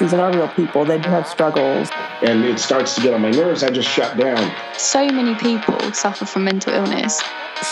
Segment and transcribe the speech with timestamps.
[0.00, 0.84] These are real people.
[0.84, 1.88] They do have struggles.
[2.22, 3.62] And it starts to get on my nerves.
[3.62, 4.52] I just shut down.
[4.76, 7.22] So many people suffer from mental illness.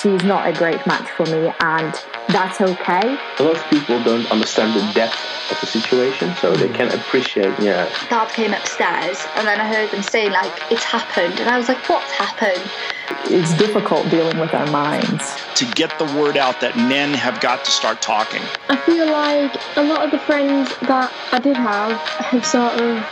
[0.00, 1.92] She's not a great match for me, and
[2.28, 3.18] that's okay.
[3.38, 5.18] A lot of people don't understand the depth
[5.50, 7.90] of the situation, so they can't appreciate, yeah.
[8.08, 11.40] Dad came upstairs, and then I heard them say, like, it's happened.
[11.40, 12.62] And I was like, what's happened?
[13.26, 15.34] It's difficult dealing with our minds.
[15.56, 18.42] To get the word out that men have got to start talking.
[18.68, 23.04] I feel like a lot of the friends that I did have have sort of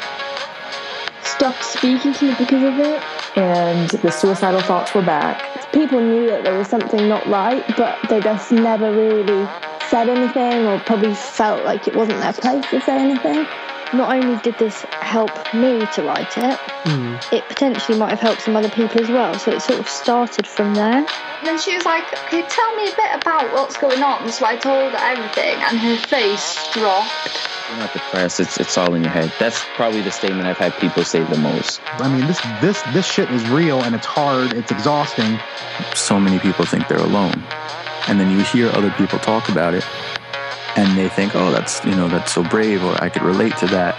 [1.25, 3.03] stopped speaking to me because of it.
[3.37, 5.73] And the suicidal thoughts were back.
[5.73, 9.49] People knew that there was something not right, but they just never really
[9.89, 13.47] said anything or probably felt like it wasn't their place to say anything.
[13.93, 17.33] Not only did this help me to write it, mm.
[17.33, 19.35] it potentially might have helped some other people as well.
[19.39, 20.99] So it sort of started from there.
[20.99, 24.47] And then she was like, "Okay, tell me a bit about what's going on?" So
[24.47, 27.49] I told her everything, and her face dropped.
[27.71, 28.41] You're not depressed.
[28.41, 29.33] It's it's all in your head.
[29.39, 31.81] That's probably the statement I've had people say the most.
[31.99, 34.53] I mean, this this this shit is real, and it's hard.
[34.53, 35.39] It's exhausting.
[35.95, 37.43] So many people think they're alone,
[38.07, 39.85] and then you hear other people talk about it,
[40.77, 43.67] and they think, oh, that's you know that's so brave, or I could relate to
[43.67, 43.95] that,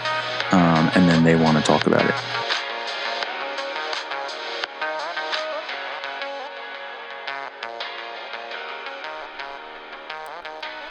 [0.52, 2.16] um, and then they want to talk about it.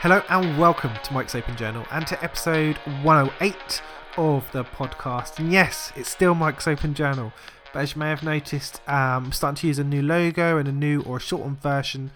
[0.01, 3.83] Hello and welcome to Mike's Open Journal and to episode 108
[4.17, 5.39] of the podcast.
[5.39, 7.35] And yes, it's still Mike's Open Journal,
[7.75, 10.67] but as you may have noticed, um, I'm starting to use a new logo and
[10.67, 12.13] a new or a shortened version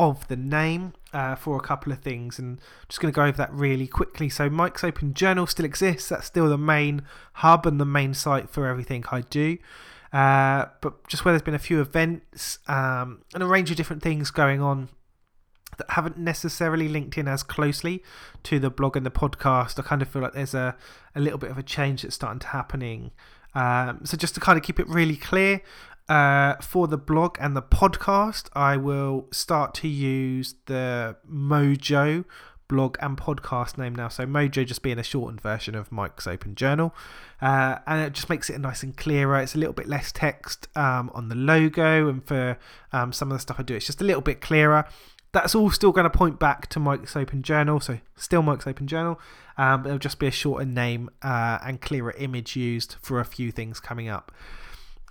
[0.00, 3.24] of the name uh, for a couple of things, and I'm just going to go
[3.24, 4.28] over that really quickly.
[4.28, 7.02] So, Mike's Open Journal still exists, that's still the main
[7.34, 9.58] hub and the main site for everything I do.
[10.12, 14.02] Uh, but just where there's been a few events um, and a range of different
[14.02, 14.88] things going on
[15.76, 18.02] that haven't necessarily linked in as closely
[18.42, 20.76] to the blog and the podcast, I kind of feel like there's a,
[21.14, 23.10] a little bit of a change that's starting to happening.
[23.54, 25.62] Um, so just to kind of keep it really clear,
[26.08, 32.24] uh, for the blog and the podcast, I will start to use the Mojo
[32.68, 34.08] blog and podcast name now.
[34.08, 36.94] So Mojo just being a shortened version of Mike's Open Journal,
[37.40, 39.38] uh, and it just makes it nice and clearer.
[39.40, 42.58] It's a little bit less text um, on the logo, and for
[42.92, 44.86] um, some of the stuff I do, it's just a little bit clearer.
[45.32, 48.86] That's all still going to point back to Mike's Open Journal, so still Mike's Open
[48.86, 49.20] Journal.
[49.58, 53.50] Um, it'll just be a shorter name uh, and clearer image used for a few
[53.50, 54.32] things coming up.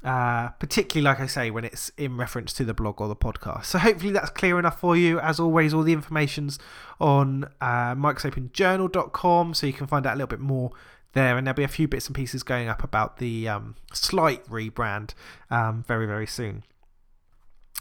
[0.04, 3.66] Uh, particularly, like I say, when it's in reference to the blog or the podcast.
[3.66, 5.20] So, hopefully, that's clear enough for you.
[5.20, 6.60] As always, all the information's
[7.02, 10.72] on uh, mikesopenjournal.com, so you can find out a little bit more
[11.14, 11.38] there.
[11.38, 15.14] And there'll be a few bits and pieces going up about the um, slight rebrand
[15.50, 16.64] um, very, very soon.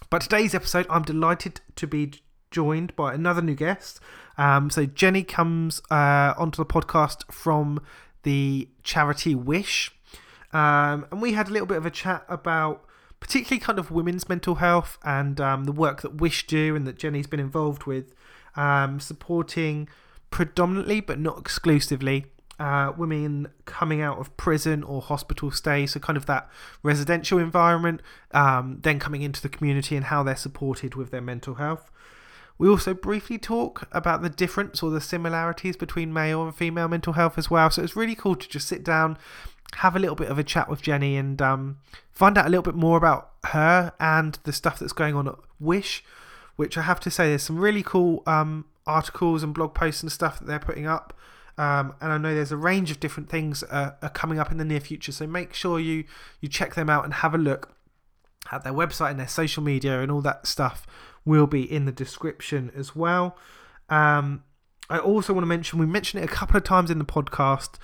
[0.08, 2.14] But today's episode, I'm delighted to be
[2.50, 4.00] joined by another new guest.
[4.38, 7.80] Um, so, Jenny comes uh, onto the podcast from
[8.22, 9.92] the charity Wish.
[10.52, 12.84] Um, and we had a little bit of a chat about
[13.20, 16.98] particularly kind of women's mental health and um, the work that Wish do and that
[16.98, 18.14] Jenny's been involved with,
[18.54, 19.88] um, supporting
[20.30, 22.26] predominantly but not exclusively
[22.58, 26.48] uh, women coming out of prison or hospital stay, so kind of that
[26.82, 28.00] residential environment,
[28.32, 31.90] um, then coming into the community and how they're supported with their mental health.
[32.58, 37.12] We also briefly talk about the difference or the similarities between male and female mental
[37.12, 37.70] health as well.
[37.70, 39.18] So it's really cool to just sit down
[39.74, 41.78] have a little bit of a chat with Jenny and um,
[42.12, 45.34] find out a little bit more about her and the stuff that's going on at
[45.58, 46.04] Wish,
[46.56, 50.12] which I have to say, there's some really cool um, articles and blog posts and
[50.12, 51.18] stuff that they're putting up.
[51.58, 54.58] Um, and I know there's a range of different things uh, are coming up in
[54.58, 56.04] the near future, so make sure you
[56.40, 57.74] you check them out and have a look
[58.52, 60.86] at their website and their social media and all that stuff
[61.24, 63.36] will be in the description as well.
[63.88, 64.44] Um,
[64.90, 67.78] I also want to mention we mentioned it a couple of times in the podcast,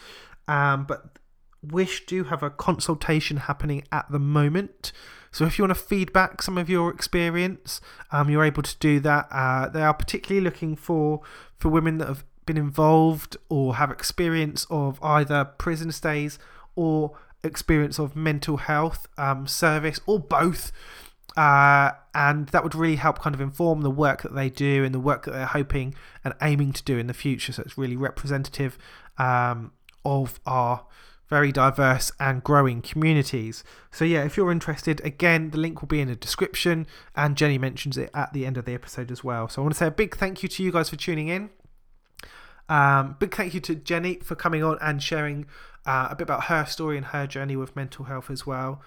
[0.47, 1.19] um, but
[1.62, 4.93] Wish do have a consultation happening at the moment.
[5.31, 7.81] So if you want to feedback some of your experience,
[8.11, 9.29] um, you're able to do that.
[9.31, 11.23] Uh, they are particularly looking for
[11.56, 16.38] for women that have been involved or have experience of either prison stays
[16.75, 20.73] or experience of mental health um, service or both.
[21.37, 24.94] Uh, and that would really help kind of inform the work that they do and
[24.94, 25.94] the work that they're hoping
[26.25, 27.53] and aiming to do in the future.
[27.53, 28.76] So it's really representative
[29.17, 29.73] um,
[30.05, 30.85] of our
[31.32, 33.64] very diverse and growing communities.
[33.90, 36.87] So, yeah, if you're interested, again, the link will be in the description,
[37.17, 39.49] and Jenny mentions it at the end of the episode as well.
[39.49, 41.49] So, I want to say a big thank you to you guys for tuning in.
[42.69, 45.46] Um, big thank you to Jenny for coming on and sharing
[45.87, 48.82] uh, a bit about her story and her journey with mental health as well.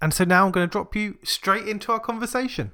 [0.00, 2.70] And so now I'm going to drop you straight into our conversation.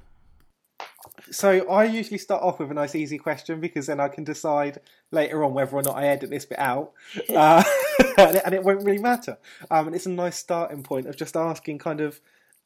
[1.31, 4.81] So I usually start off with a nice easy question because then I can decide
[5.11, 6.93] later on whether or not I edit this bit out.
[7.35, 7.63] Uh,
[8.19, 9.39] and, it, and it won't really matter.
[9.71, 12.21] Um, and it's a nice starting point of just asking kind of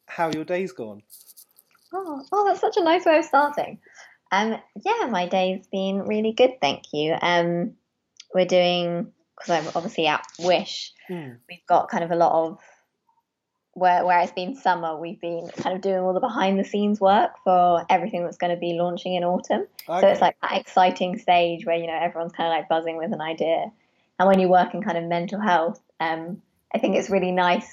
[0.06, 1.02] how your day's gone.
[1.92, 3.78] Oh, oh, that's such a nice way of starting.
[4.30, 7.16] Um, yeah, my day's been really good, thank you.
[7.20, 7.74] Um,
[8.34, 10.92] we're doing because I'm obviously at Wish.
[11.06, 11.32] Hmm.
[11.48, 12.58] We've got kind of a lot of
[13.78, 14.96] where where it's been summer.
[14.96, 18.54] We've been kind of doing all the behind the scenes work for everything that's going
[18.54, 19.66] to be launching in autumn.
[19.86, 23.12] So it's like that exciting stage where you know everyone's kind of like buzzing with
[23.12, 23.70] an idea.
[24.18, 26.42] And when you work in kind of mental health, um,
[26.74, 27.70] I think it's really nice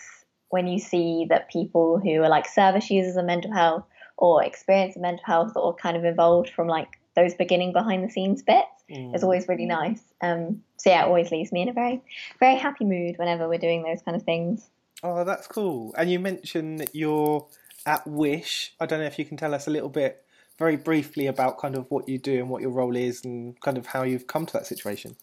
[0.49, 3.83] when you see that people who are like service users of mental health
[4.17, 8.09] or experience of mental health or kind of evolved from like those beginning behind the
[8.09, 9.15] scenes bits Mm.
[9.15, 10.01] is always really nice.
[10.21, 12.01] Um, so yeah, it always leaves me in a very,
[12.39, 14.69] very happy mood whenever we're doing those kind of things.
[15.03, 15.93] Oh, that's cool.
[15.97, 17.47] And you mentioned that you're
[17.85, 18.73] at Wish.
[18.79, 20.23] I don't know if you can tell us a little bit,
[20.57, 23.77] very briefly, about kind of what you do and what your role is, and kind
[23.77, 25.15] of how you've come to that situation.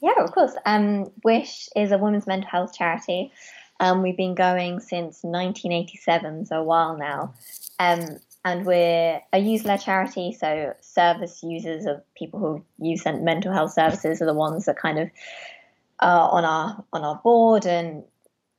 [0.00, 0.54] Yeah, of course.
[0.66, 3.32] Um, Wish is a women's mental health charity.
[3.80, 7.34] Um, we've been going since 1987, so a while now.
[7.78, 13.72] Um, and we're a user-led charity, so service users of people who use mental health
[13.72, 15.10] services are the ones that kind of
[16.00, 18.02] are on our on our board and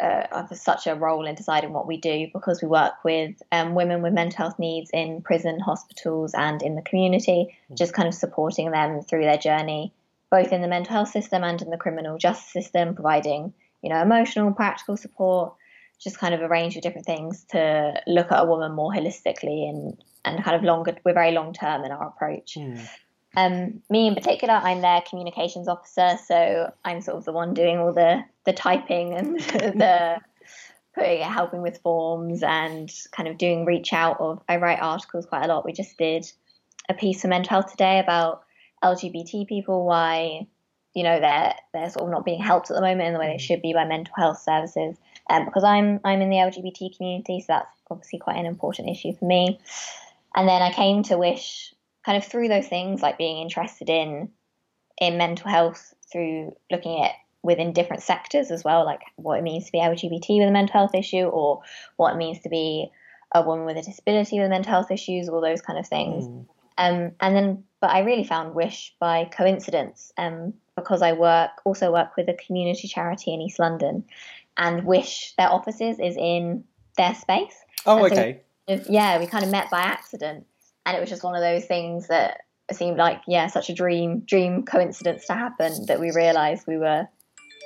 [0.04, 4.02] uh, such a role in deciding what we do because we work with um, women
[4.02, 8.72] with mental health needs in prison, hospitals, and in the community, just kind of supporting
[8.72, 9.94] them through their journey,
[10.30, 14.02] both in the mental health system and in the criminal justice system, providing you know
[14.02, 15.54] emotional, practical support,
[16.02, 19.70] just kind of a range of different things to look at a woman more holistically
[19.70, 20.98] and and kind of longer.
[21.06, 22.58] We're very long term in our approach.
[23.36, 27.80] Um, me in particular, I'm their communications officer, so I'm sort of the one doing
[27.80, 30.20] all the the typing and the
[30.94, 34.42] putting helping with forms and kind of doing reach out of.
[34.48, 35.66] I write articles quite a lot.
[35.66, 36.32] We just did
[36.90, 38.44] a piece for Mental Health today about
[38.84, 40.48] LGBT people, why
[40.94, 43.32] you know they're they're sort of not being helped at the moment in the way
[43.32, 44.96] they should be by mental health services.
[45.30, 49.14] Um, because I'm I'm in the LGBT community, so that's obviously quite an important issue
[49.16, 49.60] for me.
[50.36, 51.74] And then I came to Wish
[52.06, 54.30] kind of through those things, like being interested in
[55.00, 57.12] in mental health through looking at
[57.42, 60.74] within different sectors as well, like what it means to be LGBT with a mental
[60.80, 61.62] health issue, or
[61.98, 62.90] what it means to be
[63.36, 66.26] a woman with a disability with mental health issues, all those kind of things.
[66.78, 71.92] Um, and then, but I really found Wish by coincidence, um, because I work also
[71.92, 74.06] work with a community charity in East London,
[74.58, 76.64] and Wish their offices is in
[76.98, 77.56] their space.
[77.86, 78.42] Oh, And so okay.
[78.68, 80.46] we- yeah, we kind of met by accident,
[80.86, 82.42] and it was just one of those things that
[82.72, 87.08] seemed like yeah, such a dream dream coincidence to happen that we realised we were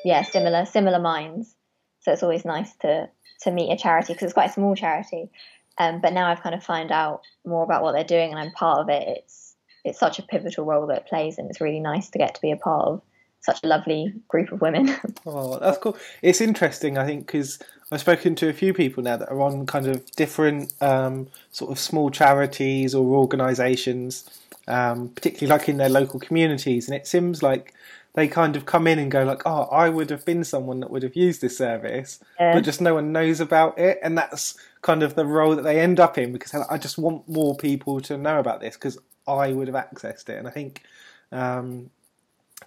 [0.03, 1.55] yeah similar similar minds.
[1.99, 3.09] So it's always nice to
[3.41, 5.29] to meet a charity because it's quite a small charity.
[5.77, 8.51] Um, but now I've kind of found out more about what they're doing, and I'm
[8.51, 9.07] part of it.
[9.07, 12.35] It's it's such a pivotal role that it plays, and it's really nice to get
[12.35, 13.01] to be a part of
[13.41, 14.95] such a lovely group of women.
[15.25, 15.97] Oh, that's cool.
[16.21, 17.59] It's interesting, I think, because
[17.91, 21.71] I've spoken to a few people now that are on kind of different um, sort
[21.71, 24.29] of small charities or organisations,
[24.67, 27.73] um, particularly like in their local communities, and it seems like
[28.13, 30.89] they kind of come in and go like, "Oh, I would have been someone that
[30.89, 32.53] would have used this service," Yeah.
[32.53, 35.79] but just no one knows about it, and that's kind of the role that they
[35.79, 38.97] end up in because like, I just want more people to know about this because
[39.27, 40.83] I would have accessed it, and I think
[41.31, 41.89] um,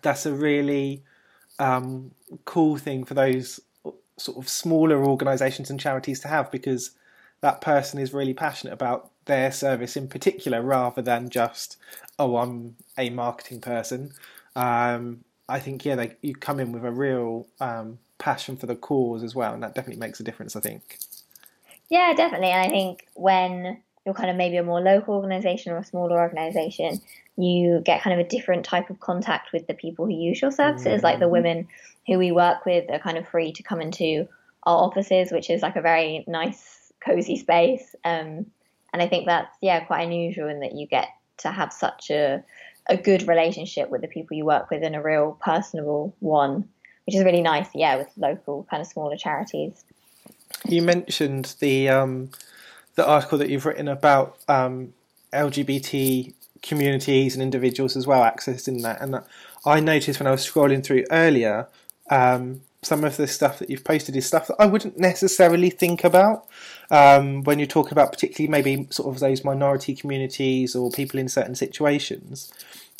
[0.00, 1.02] that's a really
[1.58, 2.12] um,
[2.46, 3.60] cool thing for those
[4.20, 6.92] sort of smaller organisations and charities to have because
[7.40, 11.76] that person is really passionate about their service in particular rather than just
[12.18, 14.12] oh I'm a marketing person.
[14.56, 18.76] Um, I think yeah, they, you come in with a real um, passion for the
[18.76, 20.54] cause as well, and that definitely makes a difference.
[20.54, 20.98] I think.
[21.88, 22.50] Yeah, definitely.
[22.50, 26.20] And I think when you're kind of maybe a more local organization or a smaller
[26.20, 27.00] organization,
[27.36, 30.52] you get kind of a different type of contact with the people who use your
[30.52, 31.02] services.
[31.02, 31.66] Like the women
[32.10, 34.26] who we work with are kind of free to come into
[34.64, 37.94] our offices, which is like a very nice, cozy space.
[38.04, 38.46] Um,
[38.92, 42.42] and I think that's yeah quite unusual in that you get to have such a
[42.88, 46.68] a good relationship with the people you work with and a real personable one,
[47.06, 47.68] which is really nice.
[47.74, 49.84] Yeah, with local kind of smaller charities.
[50.68, 52.30] You mentioned the um,
[52.96, 54.92] the article that you've written about um,
[55.32, 59.22] LGBT communities and individuals as well accessing that, and
[59.64, 61.68] I noticed when I was scrolling through earlier,
[62.10, 66.02] um, some of the stuff that you've posted is stuff that I wouldn't necessarily think
[66.04, 66.46] about
[66.90, 71.28] um, when you talk about particularly maybe sort of those minority communities or people in
[71.28, 72.52] certain situations.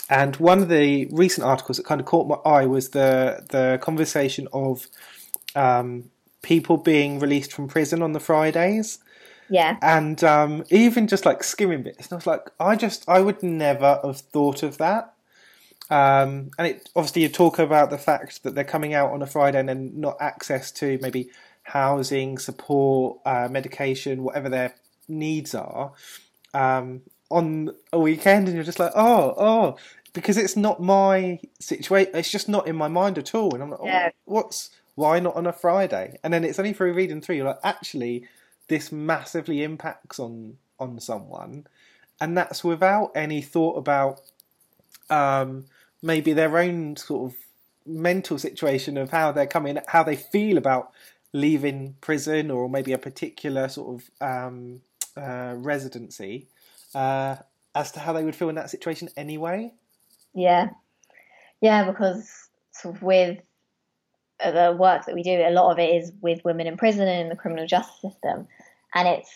[0.09, 3.79] And one of the recent articles that kind of caught my eye was the the
[3.81, 4.87] conversation of
[5.55, 6.11] um,
[6.43, 8.99] people being released from prison on the Fridays.
[9.49, 9.79] Yeah.
[9.83, 13.43] And um, even just like skimming bits, and I was like, I just, I would
[13.43, 15.13] never have thought of that.
[15.91, 19.27] Um, and it obviously you talk about the fact that they're coming out on a
[19.27, 21.31] Friday and then not access to maybe
[21.63, 24.75] housing, support, uh, medication, whatever their
[25.09, 25.93] needs are,
[26.55, 29.77] um, on a weekend, and you're just like, oh, oh,
[30.13, 32.13] because it's not my situation.
[32.15, 34.11] It's just not in my mind at all, and I'm like, oh, Yeah.
[34.25, 36.19] what's why not on a Friday?
[36.23, 38.27] And then it's only through reading through, you're like, actually,
[38.69, 41.67] this massively impacts on on someone,
[42.21, 44.21] and that's without any thought about
[45.11, 45.67] um,
[46.03, 47.39] maybe their own sort of
[47.87, 50.93] mental situation of how they're coming, how they feel about
[51.33, 54.81] leaving prison, or maybe a particular sort of um,
[55.17, 56.49] uh, residency,
[56.95, 57.37] uh,
[57.75, 59.73] as to how they would feel in that situation anyway.
[60.35, 60.71] Yeah,
[61.61, 63.39] yeah, because sort of with
[64.43, 67.07] uh, the work that we do, a lot of it is with women in prison
[67.07, 68.49] and in the criminal justice system,
[68.95, 69.31] and it's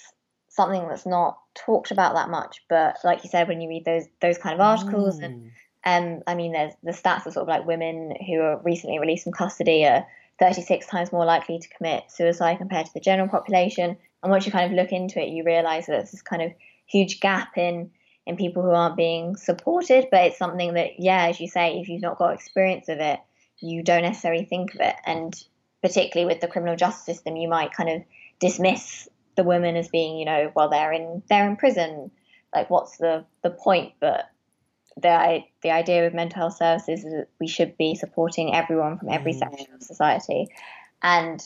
[0.49, 2.63] something that's not talked about that much.
[2.69, 5.53] But like you said, when you read those those kind of articles, and
[5.85, 9.25] um, I mean, there's the stats are sort of like women who are recently released
[9.25, 10.07] from custody are
[10.39, 13.97] 36 times more likely to commit suicide compared to the general population.
[14.23, 16.53] And once you kind of look into it, you realise that there's this kind of
[16.87, 17.91] huge gap in
[18.27, 20.09] in people who aren't being supported.
[20.11, 23.21] But it's something that, yeah, as you say, if you've not got experience of it,
[23.61, 24.97] you don't necessarily think of it.
[25.05, 25.35] And
[25.83, 28.03] particularly with the criminal justice system, you might kind of
[28.41, 32.11] dismiss the women as being, you know, well, they're in they're in prison.
[32.55, 33.93] Like, what's the the point?
[34.01, 34.31] But
[34.97, 39.09] the the idea with mental health services is that we should be supporting everyone from
[39.11, 40.49] every section of society,
[41.03, 41.43] and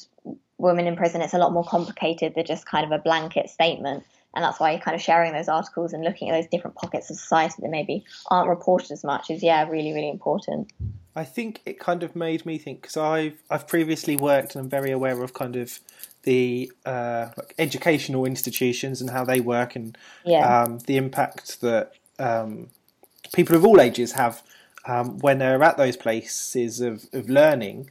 [0.58, 4.04] women in prison it's a lot more complicated than just kind of a blanket statement,
[4.34, 7.10] and that's why you're kind of sharing those articles and looking at those different pockets
[7.10, 10.70] of society that maybe aren't reported as much is yeah really really important.
[11.16, 14.70] I think it kind of made me think because I've I've previously worked and I'm
[14.70, 15.80] very aware of kind of
[16.22, 20.62] the uh, like educational institutions and how they work and Yeah.
[20.62, 22.68] um, the impact that um,
[23.32, 24.42] people of all ages have
[24.86, 27.90] um, when they're at those places of, of learning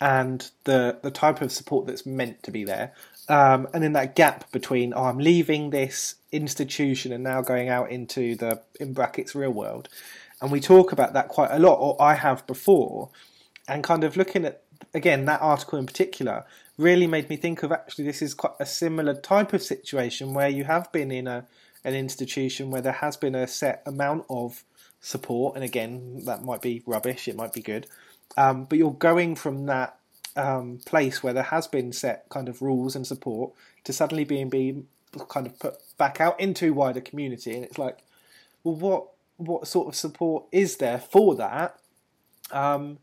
[0.00, 2.92] and the the type of support that's meant to be there.
[3.28, 7.90] Um, and then that gap between oh I'm leaving this institution and now going out
[7.90, 9.88] into the in brackets real world,
[10.40, 13.10] and we talk about that quite a lot, or I have before,
[13.68, 14.62] and kind of looking at
[14.92, 16.44] again that article in particular
[16.76, 20.48] really made me think of actually this is quite a similar type of situation where
[20.48, 21.46] you have been in a
[21.84, 24.64] an institution where there has been a set amount of
[25.02, 27.86] support, and again that might be rubbish, it might be good,
[28.38, 29.98] um, but you're going from that
[30.36, 33.52] um, place where there has been set kind of rules and support
[33.84, 34.86] to suddenly being being
[35.28, 37.98] kind of put back out into wider community, and it's like,
[38.64, 41.78] well, what what sort of support is there for that?
[42.50, 42.98] Um,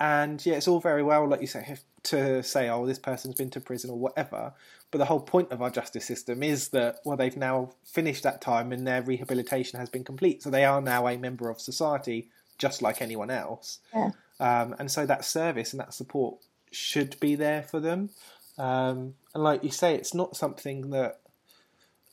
[0.00, 3.50] and yeah, it's all very well, like you say, to say, oh, this person's been
[3.50, 4.52] to prison or whatever.
[4.90, 8.40] But the whole point of our justice system is that, well, they've now finished that
[8.40, 10.42] time and their rehabilitation has been complete.
[10.42, 13.80] So they are now a member of society, just like anyone else.
[13.94, 14.10] Yeah.
[14.40, 16.38] Um, and so that service and that support
[16.70, 18.10] should be there for them.
[18.56, 21.20] Um, and like you say, it's not something that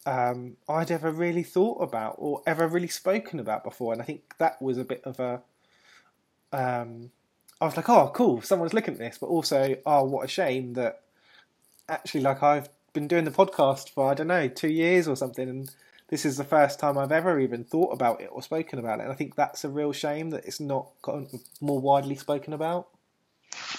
[0.06, 3.94] um, I'd ever really thought about or ever really spoken about before.
[3.94, 5.42] And I think that was a bit of a.
[6.52, 7.12] Um,
[7.60, 10.74] I was like, oh, cool, someone's looking at this, but also, oh, what a shame
[10.74, 11.02] that
[11.90, 15.50] actually, like, I've been doing the podcast for, I don't know, two years or something,
[15.50, 15.70] and
[16.08, 19.04] this is the first time I've ever even thought about it or spoken about it.
[19.04, 20.92] And I think that's a real shame that it's not
[21.62, 22.88] more widely spoken about.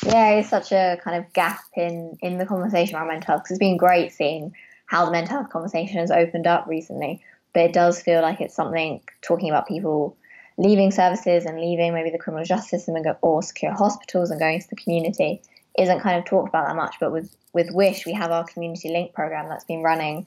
[0.04, 3.42] Yeah, it's such a kind of gap in in the conversation around mental health.
[3.42, 4.54] 'cause it's been great seeing
[4.86, 7.20] how the mental health conversation has opened up recently,
[7.52, 10.16] but it does feel like it's something talking about people
[10.58, 14.40] leaving services and leaving maybe the criminal justice system and go, or secure hospitals and
[14.40, 15.42] going to the community
[15.78, 16.96] isn't kind of talked about that much.
[17.00, 20.26] But with with Wish, we have our community link program that's been running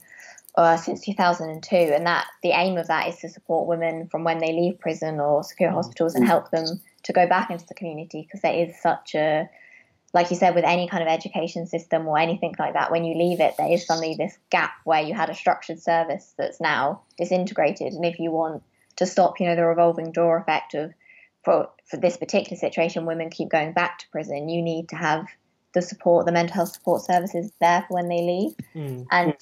[0.55, 4.39] uh, since 2002, and that the aim of that is to support women from when
[4.39, 6.65] they leave prison or secure hospitals and help them
[7.03, 9.49] to go back into the community because there is such a
[10.13, 13.15] like you said with any kind of education system or anything like that when you
[13.15, 17.01] leave it there is suddenly this gap where you had a structured service that's now
[17.17, 18.63] disintegrated and if you want
[18.95, 20.91] to stop you know the revolving door effect of
[21.43, 25.25] for for this particular situation women keep going back to prison you need to have
[25.73, 29.05] the support the mental health support services there for when they leave Mm.
[29.11, 29.35] and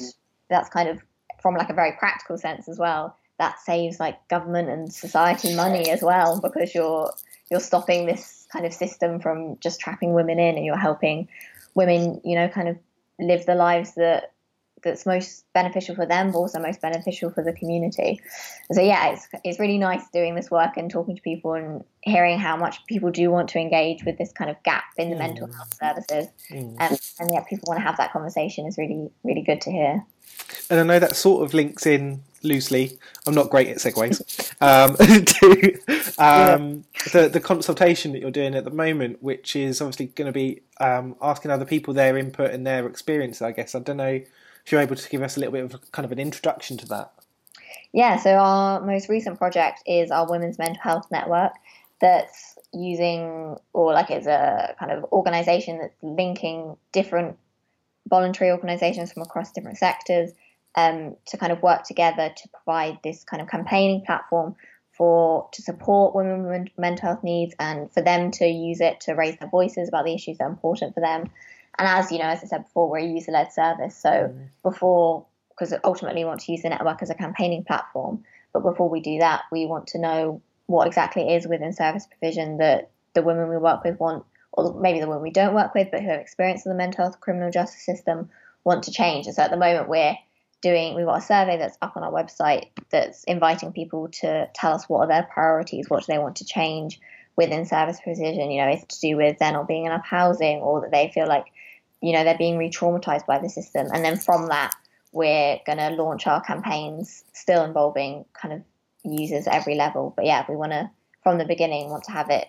[0.49, 1.01] that's kind of
[1.41, 5.89] from like a very practical sense as well that saves like government and society money
[5.89, 7.13] as well because you're
[7.49, 11.27] you're stopping this kind of system from just trapping women in and you're helping
[11.75, 12.77] women you know kind of
[13.19, 14.33] live the lives that
[14.87, 18.19] that's most beneficial for them but also most beneficial for the community
[18.71, 22.39] so yeah it's it's really nice doing this work and talking to people and hearing
[22.39, 25.47] how much people do want to engage with this kind of gap in the mental
[25.51, 26.79] health services Mm.
[26.79, 30.05] um, and yeah people want to have that conversation is really really good to hear
[30.69, 32.97] and I know that sort of links in loosely.
[33.25, 34.53] I'm not great at segues.
[34.61, 40.07] Um, to um, the the consultation that you're doing at the moment, which is obviously
[40.07, 43.41] going to be um, asking other people their input and their experience.
[43.41, 44.21] I guess I don't know
[44.67, 46.85] if you're able to give us a little bit of kind of an introduction to
[46.87, 47.13] that.
[47.93, 51.53] Yeah, so our most recent project is our Women's Mental Health Network
[52.01, 57.37] that's using, or like it's a kind of organization that's linking different
[58.09, 60.31] voluntary organizations from across different sectors
[60.75, 64.57] um, to kind of work together to provide this kind of campaigning platform
[64.91, 69.13] for to support women with mental health needs and for them to use it to
[69.13, 71.29] raise their voices about the issues that are important for them.
[71.79, 73.95] And as you know, as I said before, we're a user led service.
[73.95, 74.47] So mm.
[74.63, 78.89] before, because ultimately we want to use the network as a campaigning platform, but before
[78.89, 83.21] we do that, we want to know what exactly is within service provision that the
[83.21, 86.09] women we work with want, or maybe the women we don't work with, but who
[86.09, 88.29] have experience in the mental health criminal justice system
[88.63, 89.27] want to change.
[89.27, 90.17] And so at the moment, we're
[90.61, 94.73] doing we've got a survey that's up on our website that's inviting people to tell
[94.73, 96.99] us what are their priorities, what do they want to change
[97.35, 98.51] within service provision.
[98.51, 101.11] You know, if it's to do with there not being enough housing or that they
[101.13, 101.45] feel like
[102.01, 104.73] you know they're being re-traumatized by the system, and then from that
[105.11, 108.61] we're going to launch our campaigns, still involving kind of
[109.03, 110.13] users at every level.
[110.15, 110.89] But yeah, we want to
[111.23, 112.47] from the beginning want to have it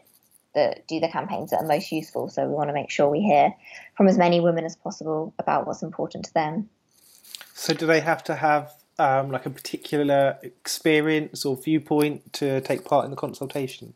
[0.54, 2.28] that do the campaigns that are most useful.
[2.28, 3.54] So we want to make sure we hear
[3.96, 6.68] from as many women as possible about what's important to them.
[7.54, 12.84] So, do they have to have um, like a particular experience or viewpoint to take
[12.84, 13.94] part in the consultation?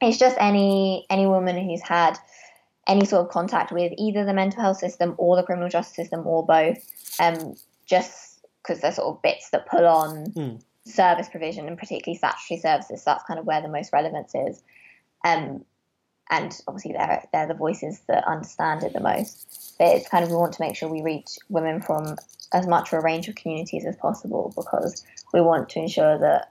[0.00, 2.18] It's just any any woman who's had
[2.86, 6.26] any sort of contact with either the mental health system or the criminal justice system
[6.26, 6.78] or both.
[7.20, 7.54] Um,
[7.86, 10.62] just because they're sort of bits that pull on mm.
[10.84, 13.02] service provision and particularly statutory services.
[13.02, 14.62] So that's kind of where the most relevance is.
[15.24, 15.64] Um,
[16.30, 19.74] and obviously they're they're the voices that understand it the most.
[19.78, 22.16] But it's kind of we want to make sure we reach women from
[22.52, 26.50] as much of a range of communities as possible because we want to ensure that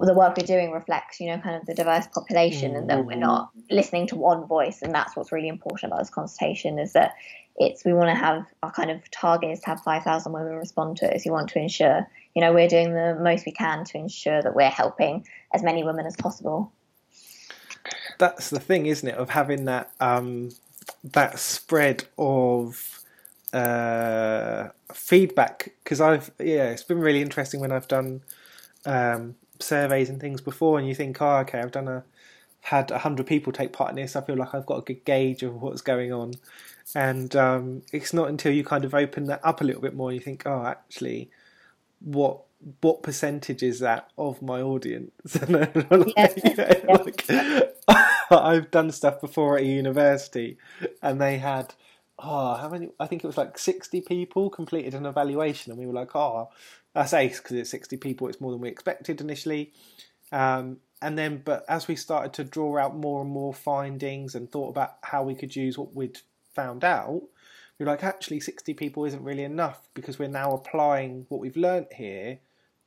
[0.00, 2.80] the work we're doing reflects, you know, kind of the diverse population mm-hmm.
[2.80, 4.82] and that we're not listening to one voice.
[4.82, 7.14] And that's what's really important about this consultation is that
[7.56, 10.98] it's we want to have our kind of target is to have 5,000 women respond
[10.98, 11.22] to it.
[11.22, 14.42] So we want to ensure, you know, we're doing the most we can to ensure
[14.42, 16.72] that we're helping as many women as possible.
[18.18, 20.50] That's the thing, isn't it, of having that um,
[21.04, 23.02] that spread of
[23.52, 28.22] uh, feedback because I've yeah, it's been really interesting when I've done
[28.84, 32.04] um, surveys and things before, and you think, oh, okay, I've done a
[32.62, 34.16] had a hundred people take part in this.
[34.16, 36.34] I feel like I've got a good gauge of what's going on,
[36.94, 40.12] and um, it's not until you kind of open that up a little bit more,
[40.12, 41.30] you think, oh, actually,
[42.00, 42.40] what
[42.80, 45.12] what percentage is that of my audience?
[45.48, 45.74] like,
[46.16, 46.74] yeah.
[46.88, 47.30] like,
[48.30, 50.58] I've done stuff before at a university,
[51.02, 51.74] and they had
[52.18, 52.90] oh, how many?
[52.98, 56.50] I think it was like 60 people completed an evaluation, and we were like, oh,
[56.96, 58.26] that's ace because it's 60 people.
[58.26, 59.72] It's more than we expected initially.
[60.32, 64.50] Um, and then, but as we started to draw out more and more findings and
[64.50, 66.18] thought about how we could use what we'd
[66.54, 67.22] found out,
[67.78, 71.56] we were like, actually, 60 people isn't really enough because we're now applying what we've
[71.56, 72.38] learnt here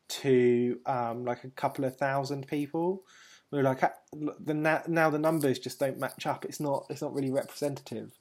[0.07, 3.03] to um, like a couple of thousand people.
[3.51, 4.53] We were like, the
[4.87, 6.45] now the numbers just don't match up.
[6.45, 8.11] It's not it's not really representative.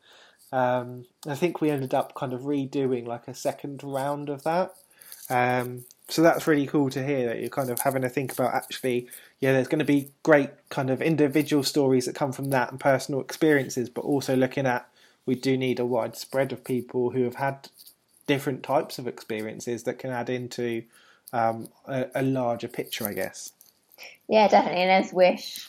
[0.53, 4.75] Um, I think we ended up kind of redoing like a second round of that.
[5.31, 8.55] Um, so that's really cool to hear that you're kind of having to think about
[8.55, 9.09] actually,
[9.41, 12.81] yeah, there's going to be great kind of individual stories that come from that and
[12.81, 14.89] personal experiences, but also looking at
[15.27, 17.69] we do need a wide spread of people who have had
[18.27, 20.83] different types of experiences that can add into
[21.35, 23.53] um, a, a larger picture, I guess.
[24.29, 24.83] Yeah, definitely.
[24.83, 25.69] And as Wish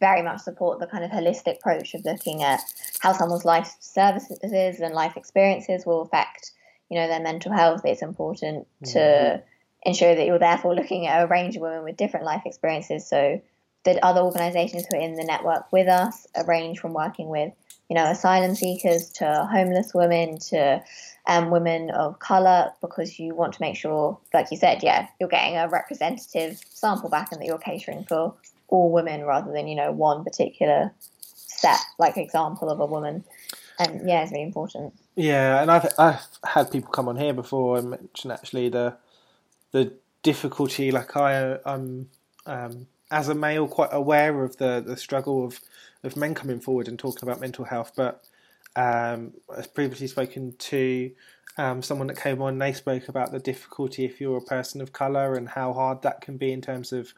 [0.00, 2.60] very much support the kind of holistic approach of looking at
[3.00, 6.52] how someone's life services and life experiences will affect,
[6.90, 7.82] you know, their mental health.
[7.84, 8.92] It's important mm-hmm.
[8.92, 9.42] to
[9.82, 13.06] ensure that you're therefore looking at a range of women with different life experiences.
[13.06, 13.40] So
[13.84, 17.52] that other organisations who are in the network with us range from working with,
[17.88, 20.82] you know, asylum seekers to homeless women to
[21.26, 25.28] um, women of colour, because you want to make sure, like you said, yeah, you're
[25.28, 28.34] getting a representative sample back and that you're catering for
[28.68, 33.24] all women rather than you know one particular set like example of a woman
[33.78, 37.78] and yeah it's really important yeah and i've i've had people come on here before
[37.78, 38.96] and mention actually the
[39.72, 42.10] the difficulty like i i'm
[42.46, 45.60] um, as a male quite aware of the the struggle of
[46.04, 48.24] of men coming forward and talking about mental health but
[48.76, 51.12] um, i've previously spoken to
[51.58, 54.92] um, someone that came on they spoke about the difficulty if you're a person of
[54.94, 57.14] color and how hard that can be in terms of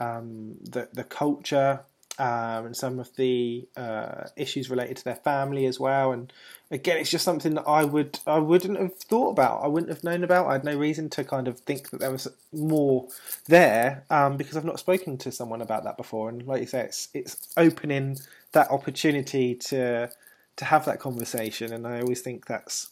[0.00, 1.80] um, the the culture
[2.18, 6.12] um, and some of the uh, issues related to their family as well.
[6.12, 6.32] And
[6.70, 9.62] again, it's just something that I would I wouldn't have thought about.
[9.62, 10.46] I wouldn't have known about.
[10.46, 13.08] I had no reason to kind of think that there was more
[13.46, 16.28] there um, because I've not spoken to someone about that before.
[16.28, 18.18] And like you say, it's it's opening
[18.52, 20.10] that opportunity to
[20.56, 21.72] to have that conversation.
[21.72, 22.88] And I always think that's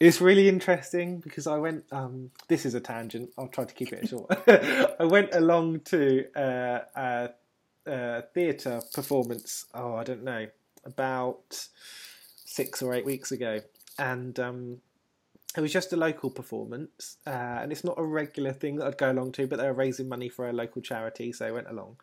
[0.00, 1.84] it's really interesting because I went.
[1.92, 3.30] Um, this is a tangent.
[3.36, 4.36] I'll try to keep it short.
[4.98, 7.28] I went along to uh,
[7.86, 9.66] a theatre performance.
[9.74, 10.46] Oh, I don't know,
[10.84, 11.68] about
[12.44, 13.60] six or eight weeks ago,
[13.98, 14.78] and um,
[15.56, 17.16] it was just a local performance.
[17.26, 19.72] Uh, and it's not a regular thing that I'd go along to, but they were
[19.72, 21.96] raising money for a local charity, so I went along.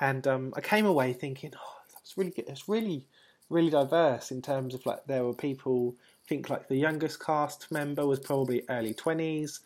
[0.00, 2.46] And um, I came away thinking, oh, that's really good.
[2.48, 3.06] It's really,
[3.50, 7.72] really diverse in terms of like there were people I think like the youngest cast
[7.72, 9.60] member was probably early 20s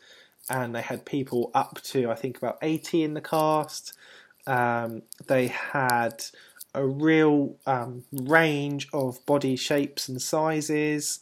[0.50, 3.94] and they had people up to i think about 80 in the cast
[4.46, 6.24] um, they had
[6.74, 11.20] a real um, range of body shapes and sizes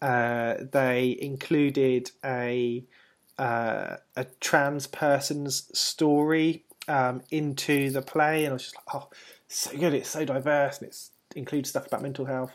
[0.00, 2.84] uh, they included a
[3.38, 9.08] uh, a trans person's story um, into the play and i was just like oh
[9.48, 12.52] so good it's so diverse and it includes stuff about mental health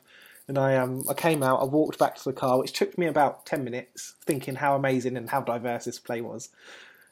[0.47, 3.05] and I um I came out, I walked back to the car, which took me
[3.07, 6.49] about ten minutes, thinking how amazing and how diverse this play was.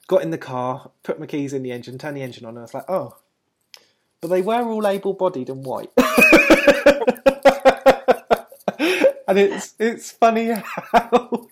[0.08, 2.58] Got in the car, put my keys in the engine, turned the engine on, and
[2.60, 3.16] I was like, oh.
[4.20, 5.90] But they were all able-bodied and white.
[9.28, 11.48] and it's it's funny how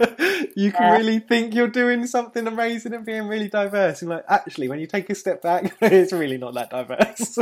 [0.56, 0.96] you can Yeah.
[0.96, 4.86] really think you're doing something amazing and being really diverse, and like actually, when you
[4.86, 7.38] take a step back, it's really not that diverse.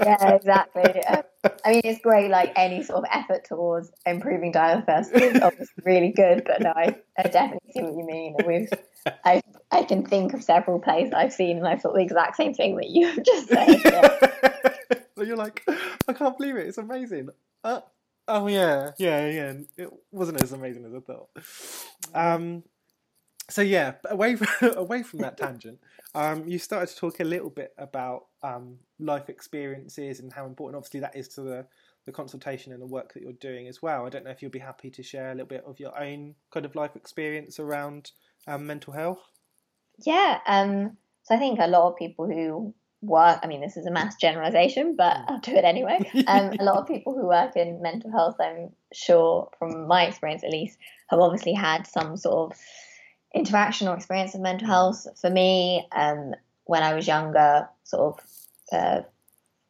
[0.00, 1.02] yeah, exactly.
[1.64, 6.12] I mean, it's great, like any sort of effort towards improving diversity is obviously really
[6.12, 8.36] good, but no, I, I definitely see what you mean.
[8.46, 8.68] We've,
[9.24, 12.54] I, I can think of several plays I've seen and I thought the exact same
[12.54, 13.80] thing that you've just said.
[13.84, 14.98] Yeah.
[15.24, 15.64] You're like,
[16.08, 16.66] I can't believe it.
[16.66, 17.28] It's amazing.
[17.62, 17.80] Uh,
[18.28, 19.52] oh yeah, yeah, yeah.
[19.76, 21.28] It wasn't as amazing as I thought.
[22.14, 22.62] Um,
[23.48, 25.78] so yeah, away from, away from that tangent,
[26.14, 30.76] um, you started to talk a little bit about um, life experiences and how important,
[30.76, 31.66] obviously, that is to the
[32.06, 34.04] the consultation and the work that you're doing as well.
[34.04, 36.34] I don't know if you'll be happy to share a little bit of your own
[36.50, 38.12] kind of life experience around
[38.46, 39.20] um, mental health.
[40.04, 40.38] Yeah.
[40.46, 43.90] Um, so I think a lot of people who work, I mean, this is a
[43.90, 45.98] mass generalization, but I'll do it anyway.
[46.26, 50.44] Um, a lot of people who work in mental health, I'm sure, from my experience
[50.44, 50.78] at least,
[51.08, 52.58] have obviously had some sort of
[53.34, 55.06] interaction or experience of mental health.
[55.20, 58.20] For me, um, when I was younger, sort of
[58.72, 59.02] uh,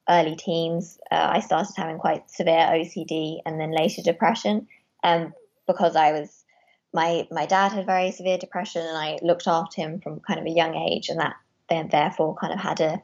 [0.09, 4.67] early teens, uh, I started having quite severe OCD and then later depression.
[5.03, 5.35] Um,
[5.67, 6.45] because I was,
[6.93, 10.47] my my dad had very severe depression, and I looked after him from kind of
[10.47, 11.37] a young age, and that
[11.69, 13.03] then therefore kind of had a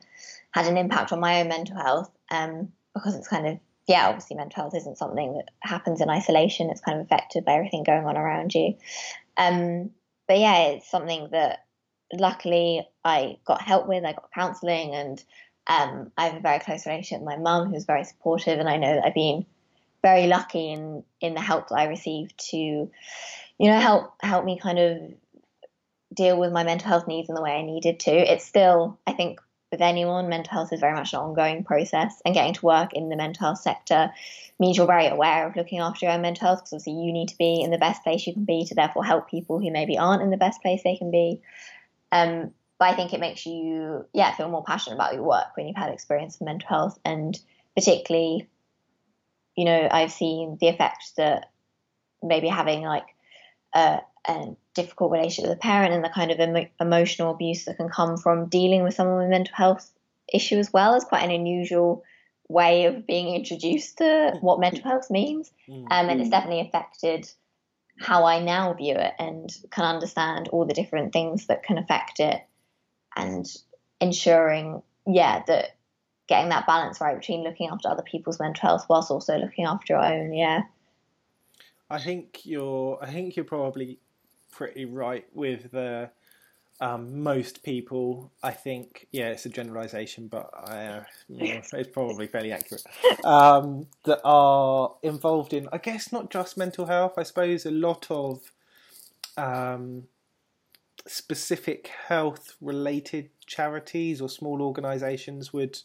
[0.52, 2.10] had an impact on my own mental health.
[2.30, 6.70] Um, because it's kind of yeah, obviously mental health isn't something that happens in isolation.
[6.70, 8.74] It's kind of affected by everything going on around you.
[9.36, 9.90] Um,
[10.28, 11.64] but yeah, it's something that
[12.12, 14.04] luckily I got help with.
[14.04, 15.22] I got counselling, and
[15.66, 18.76] um, I have a very close relationship with my mum, who's very supportive, and I
[18.76, 19.46] know that I've been
[20.02, 22.90] very lucky in in the help that I received to, you
[23.58, 24.98] know, help help me kind of
[26.12, 28.10] deal with my mental health needs in the way I needed to.
[28.10, 32.34] It's still, I think, with anyone, mental health is very much an ongoing process, and
[32.34, 34.12] getting to work in the mental health sector
[34.58, 37.28] means you're very aware of looking after your own mental health because obviously you need
[37.28, 39.96] to be in the best place you can be to therefore help people who maybe
[39.96, 41.40] aren't in the best place they can be.
[42.12, 45.68] Um, but I think it makes you, yeah, feel more passionate about your work when
[45.68, 47.38] you've had experience of mental health, and
[47.76, 48.48] particularly,
[49.56, 51.50] you know, I've seen the effect that
[52.22, 53.06] maybe having like
[53.74, 57.76] a, a difficult relationship with a parent and the kind of emo- emotional abuse that
[57.76, 59.90] can come from dealing with someone with a mental health
[60.32, 62.02] issue as well is quite an unusual
[62.48, 65.52] way of being introduced to what mental health means.
[65.90, 67.30] Um, and it's definitely affected
[68.00, 72.18] how I now view it and can understand all the different things that can affect
[72.18, 72.40] it
[73.14, 73.46] and
[74.00, 75.76] ensuring, yeah, that
[76.26, 79.94] getting that balance right between looking after other people's mental health whilst also looking after
[79.94, 80.62] your own, yeah.
[81.90, 82.98] I think you're.
[83.02, 83.98] I think you're probably
[84.50, 86.10] pretty right with the
[86.80, 88.32] um, most people.
[88.42, 92.84] I think yeah, it's a generalisation, but I, uh, yeah, it's probably fairly accurate.
[93.24, 97.14] Um, that are involved in, I guess, not just mental health.
[97.16, 98.50] I suppose a lot of
[99.36, 100.04] um,
[101.06, 105.78] specific health related charities or small organisations would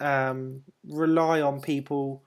[0.00, 2.22] um, rely on people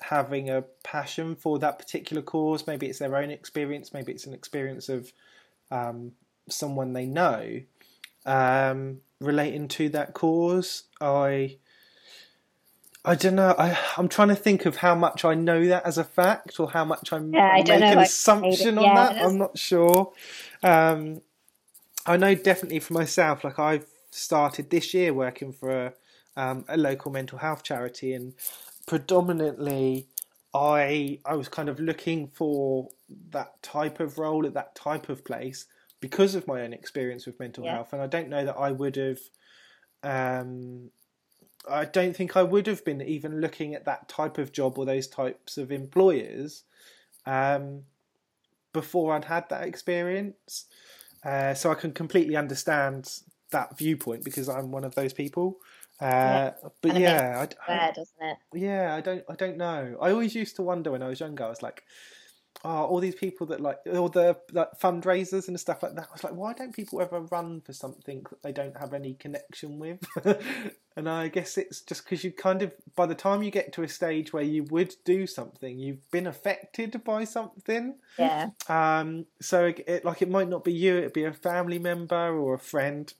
[0.00, 2.66] having a passion for that particular cause.
[2.66, 5.12] Maybe it's their own experience, maybe it's an experience of
[5.70, 6.12] um,
[6.48, 7.60] someone they know
[8.26, 10.84] um, relating to that cause.
[11.00, 11.58] I
[13.04, 13.54] I don't know.
[13.58, 16.70] I, I'm trying to think of how much I know that as a fact, or
[16.70, 19.24] how much I'm, Yeah, I making an assumption on yeah, that.
[19.24, 20.12] I'm not sure.
[20.62, 21.22] Um,
[22.06, 23.44] I know definitely for myself.
[23.44, 25.92] Like I've started this year working for a,
[26.36, 28.34] um, a local mental health charity, and
[28.86, 30.06] predominantly,
[30.52, 32.88] I I was kind of looking for
[33.30, 35.66] that type of role at that type of place
[36.00, 37.68] because of my own experience with mental Yeah.
[37.68, 39.20] health, and I don't know that I would have.
[40.02, 40.90] Um,
[41.68, 44.86] I don't think I would have been even looking at that type of job or
[44.86, 46.64] those types of employers
[47.26, 47.84] um,
[48.72, 50.66] before I'd had that experience.
[51.24, 53.20] Uh, so I can completely understand
[53.52, 55.60] that viewpoint because I'm one of those people.
[56.00, 58.38] Uh, But Kinda yeah, I, I- Fair, doesn't it?
[58.54, 59.96] yeah, I don't, I don't know.
[60.00, 61.44] I always used to wonder when I was younger.
[61.44, 61.84] I was like,
[62.64, 66.08] oh, all these people that like, all the like fundraisers and stuff like that.
[66.08, 69.14] I was like, why don't people ever run for something that they don't have any
[69.14, 69.98] connection with?
[70.96, 73.82] and I guess it's just because you kind of, by the time you get to
[73.82, 77.96] a stage where you would do something, you've been affected by something.
[78.18, 78.50] Yeah.
[78.68, 82.36] Um, so it, it, like it might not be you; it'd be a family member
[82.36, 83.12] or a friend.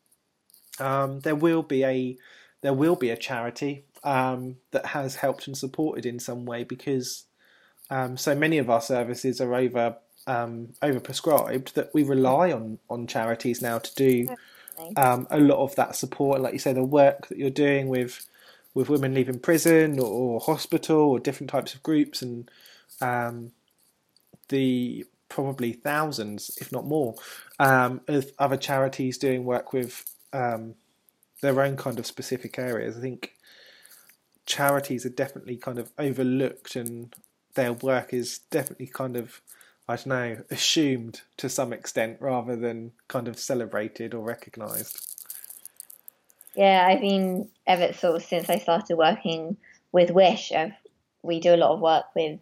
[0.79, 2.17] Um, there will be a
[2.63, 7.25] there will be a charity um, that has helped and supported in some way because
[7.91, 13.07] um, so many of our services are over um, overprescribed that we rely on on
[13.07, 14.37] charities now to do
[14.97, 16.41] um, a lot of that support.
[16.41, 18.27] Like you say, the work that you're doing with
[18.75, 22.51] with women leaving prison or, or hospital or different types of groups and
[23.01, 23.51] um,
[24.49, 27.15] the probably thousands, if not more,
[27.59, 30.75] um, of other charities doing work with um,
[31.41, 32.97] their own kind of specific areas.
[32.97, 33.35] I think
[34.47, 37.15] charities are definitely kind of overlooked, and
[37.61, 39.43] their work is definitely kind of
[39.87, 44.99] I don't know assumed to some extent rather than kind of celebrated or recognised.
[46.55, 49.57] Yeah, I've been ever sort of since I started working
[49.93, 50.53] with Wish.
[50.53, 50.73] I've,
[51.23, 52.39] we do a lot of work with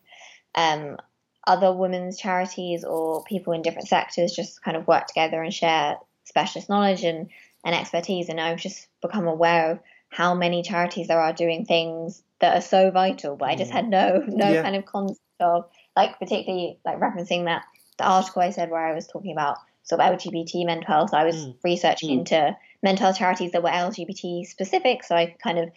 [0.54, 0.98] um,
[1.46, 5.96] other women's charities or people in different sectors, just kind of work together and share
[6.24, 7.28] specialist knowledge and,
[7.64, 8.28] and expertise.
[8.28, 12.60] And I've just become aware of how many charities there are doing things that are
[12.60, 13.74] so vital, but I just Mm.
[13.74, 14.62] had no no Yeah.
[14.62, 15.64] kind of concept of
[15.96, 17.62] like particularly like referencing that
[17.98, 21.14] the article I said where I was talking about sort of LGBT mental health.
[21.14, 21.56] I was Mm.
[21.64, 22.18] researching Mm.
[22.20, 25.70] into mental health charities that were LGBT specific, so I could kind of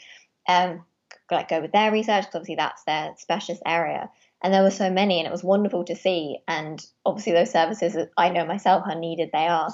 [0.48, 0.86] um,
[1.30, 4.10] like go with their research because obviously that's their specialist area.
[4.44, 6.40] And there were so many, and it was wonderful to see.
[6.48, 9.70] And obviously, those services I know myself how needed they are.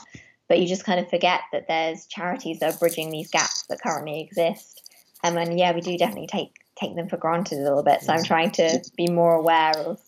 [0.49, 3.81] But you just kind of forget that there's charities that are bridging these gaps that
[3.81, 4.89] currently exist.
[5.23, 8.01] Um, and yeah, we do definitely take take them for granted a little bit.
[8.01, 9.99] So I'm trying to be more aware of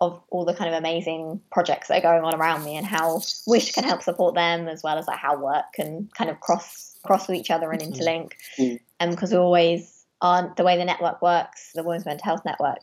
[0.00, 3.20] of all the kind of amazing projects that are going on around me and how
[3.46, 6.96] Wish can help support them as well as like how work can kind of cross
[7.04, 7.92] cross with each other and mm-hmm.
[7.92, 8.32] interlink.
[8.58, 8.72] Mm.
[8.72, 12.42] Um, and because we always on the way the network works, the Women's Mental Health
[12.44, 12.78] Network,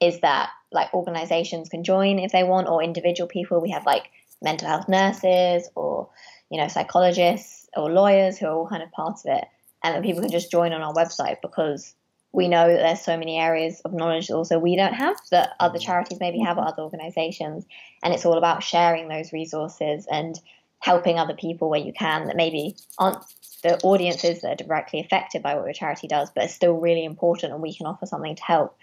[0.00, 3.60] is that like organizations can join if they want or individual people.
[3.60, 6.10] We have like mental health nurses or
[6.50, 9.44] you know psychologists or lawyers who are all kind of part of it,
[9.82, 11.94] and that people can just join on our website because
[12.32, 15.50] we know that there's so many areas of knowledge that also we don't have that
[15.60, 15.82] other mm.
[15.82, 17.66] charities maybe have or other organizations.
[18.02, 20.38] And it's all about sharing those resources and
[20.78, 23.18] helping other people where you can that maybe aren't
[23.62, 27.04] the audiences that are directly affected by what your charity does but are still really
[27.04, 28.76] important and we can offer something to help.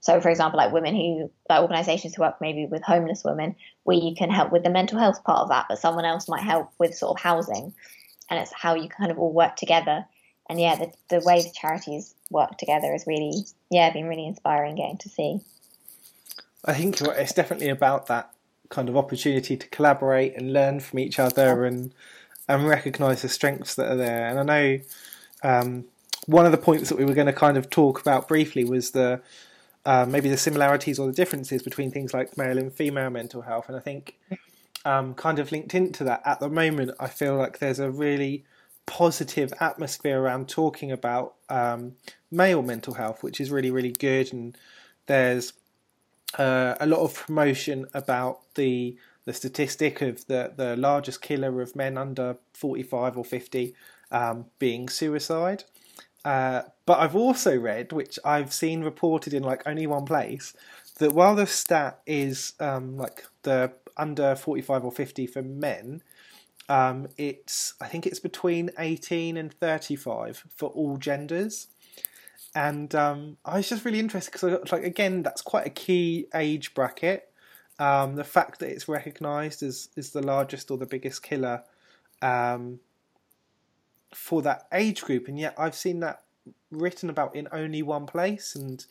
[0.00, 4.14] So for example like women who like organizations who work maybe with homeless women we
[4.16, 6.94] can help with the mental health part of that but someone else might help with
[6.94, 7.74] sort of housing.
[8.30, 10.06] And it's how you kind of all work together.
[10.48, 14.74] And yeah the, the way the charities work together is really yeah been really inspiring
[14.74, 15.40] getting to see
[16.64, 18.30] I think it's definitely about that
[18.70, 21.92] kind of opportunity to collaborate and learn from each other and
[22.48, 24.28] and recognise the strengths that are there.
[24.28, 24.80] And I know
[25.42, 25.84] um,
[26.26, 28.90] one of the points that we were going to kind of talk about briefly was
[28.90, 29.22] the
[29.86, 33.68] uh, maybe the similarities or the differences between things like male and female mental health.
[33.68, 34.18] And I think
[34.84, 38.44] um, kind of linked into that at the moment, I feel like there's a really
[38.86, 41.96] positive atmosphere around talking about um,
[42.30, 44.32] male mental health, which is really really good.
[44.32, 44.56] And
[45.06, 45.52] there's
[46.38, 51.74] uh, a lot of promotion about the the statistic of the, the largest killer of
[51.74, 53.74] men under 45 or 50
[54.10, 55.64] um, being suicide.
[56.24, 60.54] Uh, but I've also read, which I've seen reported in like only one place,
[60.98, 66.02] that while the stat is um, like the under 45 or 50 for men,
[66.68, 71.68] um, it's I think it's between 18 and 35 for all genders
[72.54, 76.72] and um, I was just really interested because, like, again, that's quite a key age
[76.74, 77.30] bracket.
[77.80, 81.64] Um, the fact that it's recognised as as the largest or the biggest killer
[82.22, 82.78] um,
[84.14, 86.22] for that age group, and yet I've seen that
[86.70, 88.84] written about in only one place, and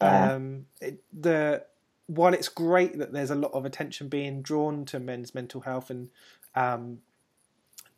[0.00, 0.32] Yeah.
[0.34, 1.64] um, it, the
[2.06, 5.90] while it's great that there's a lot of attention being drawn to men's mental health
[5.90, 6.10] and
[6.54, 6.98] um,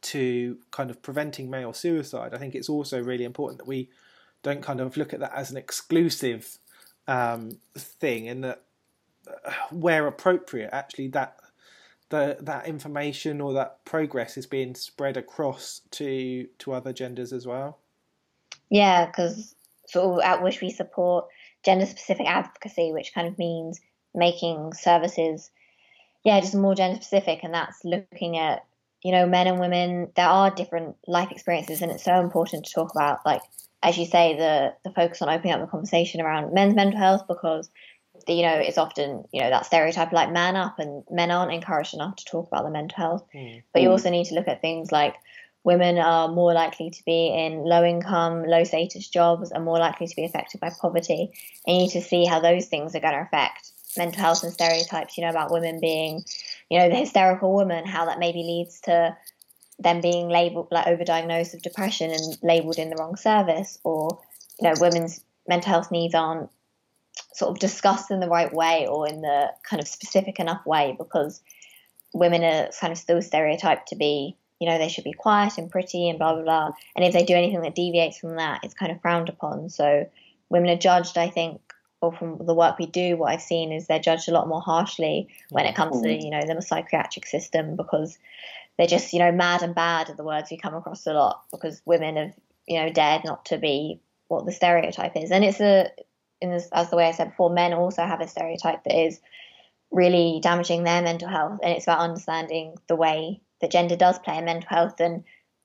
[0.02, 3.90] to kind of preventing male suicide, I think it's also really important that we
[4.42, 6.58] don't kind of look at that as an exclusive
[7.08, 8.62] um, thing, and that
[9.26, 11.36] uh, where appropriate, actually that
[12.10, 17.46] the that information or that progress is being spread across to to other genders as
[17.46, 17.78] well.
[18.70, 19.54] Yeah, because
[19.86, 21.26] sort of at Wish we support
[21.64, 23.80] gender specific advocacy, which kind of means
[24.14, 25.50] making services,
[26.24, 28.64] yeah, just more gender specific, and that's looking at
[29.02, 30.10] you know men and women.
[30.16, 33.24] There are different life experiences, and it's so important to talk about.
[33.24, 33.42] Like
[33.82, 37.28] as you say, the the focus on opening up the conversation around men's mental health
[37.28, 37.68] because
[38.26, 41.94] you know it's often you know that stereotype like man up, and men aren't encouraged
[41.94, 43.26] enough to talk about their mental health.
[43.32, 43.58] Hmm.
[43.72, 43.92] But you hmm.
[43.92, 45.16] also need to look at things like
[45.62, 50.06] women are more likely to be in low income, low status jobs, are more likely
[50.06, 51.30] to be affected by poverty.
[51.66, 54.52] And you need to see how those things are going to affect mental health and
[54.52, 56.24] stereotypes, you know, about women being,
[56.70, 59.16] you know, the hysterical woman, how that maybe leads to
[59.78, 64.20] them being labeled, like overdiagnosed of depression and labeled in the wrong service, or,
[64.61, 66.50] you know, women's mental health needs aren't
[67.35, 70.94] sort of discussed in the right way or in the kind of specific enough way
[70.98, 71.42] because
[72.12, 75.70] women are kind of still stereotyped to be, you know, they should be quiet and
[75.70, 76.70] pretty and blah, blah, blah.
[76.94, 79.68] And if they do anything that deviates from that, it's kind of frowned upon.
[79.68, 80.09] So
[80.48, 81.61] women are judged, I think,
[82.04, 84.60] or from the work we do, what I've seen is they're judged a lot more
[84.60, 85.76] harshly when it mm.
[85.76, 86.22] comes to, mm.
[86.22, 88.18] you know, the psychiatric system because
[88.76, 91.44] they're just, you know, mad and bad are the words we come across a lot
[91.50, 92.32] because women have,
[92.66, 95.30] you know, dared not to be what the stereotype is.
[95.30, 95.90] And it's a,
[96.40, 99.20] in this, as the way I said before, men also have a stereotype that is
[99.90, 101.60] really damaging their mental health.
[101.62, 105.00] And it's about understanding the way that gender does play in mental health.
[105.00, 105.24] And,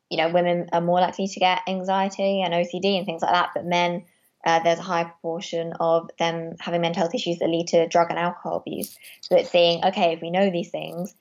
[0.09, 3.49] you know, women are more likely to get anxiety and OCD and things like that.
[3.53, 4.05] But men,
[4.45, 8.09] uh, there's a high proportion of them having mental health issues that lead to drug
[8.09, 8.97] and alcohol abuse.
[9.21, 11.13] So it's saying, okay, if we know these things,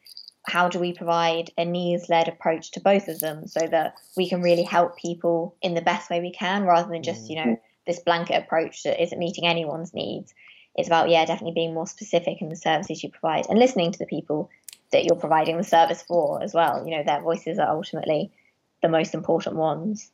[0.47, 4.29] how do we provide a needs led approach to both of them so that we
[4.29, 7.61] can really help people in the best way we can rather than just, you know,
[7.87, 10.33] this blanket approach that isn't meeting anyone's needs.
[10.75, 13.99] It's about, yeah, definitely being more specific in the services you provide and listening to
[13.99, 14.49] the people
[14.93, 16.85] that you're providing the service for as well.
[16.87, 18.31] You know, their voices are ultimately
[18.81, 20.11] the most important ones.